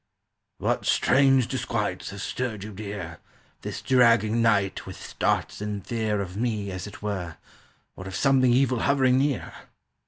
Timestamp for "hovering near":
8.79-9.53